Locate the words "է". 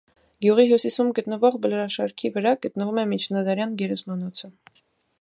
3.05-3.07